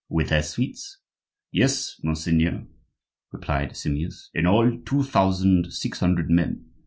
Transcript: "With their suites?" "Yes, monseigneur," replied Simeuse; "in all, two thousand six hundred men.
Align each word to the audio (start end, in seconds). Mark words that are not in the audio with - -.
"With 0.09 0.29
their 0.29 0.41
suites?" 0.41 0.97
"Yes, 1.51 2.01
monseigneur," 2.03 2.65
replied 3.31 3.77
Simeuse; 3.77 4.31
"in 4.33 4.47
all, 4.47 4.79
two 4.79 5.03
thousand 5.03 5.71
six 5.71 5.99
hundred 5.99 6.27
men. 6.27 6.71